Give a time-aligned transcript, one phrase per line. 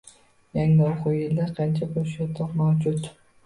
[0.59, 3.11] Yangi o'quv yilida qancha bo'sh yotoq mavjud?